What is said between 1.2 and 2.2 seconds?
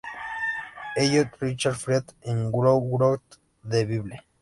Richard Friedman,